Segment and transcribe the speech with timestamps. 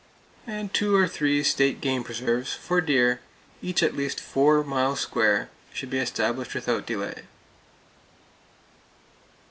[0.73, 3.19] Two or three state game preserves, for deer,
[3.61, 7.25] each at least four miles square, should be established without delay.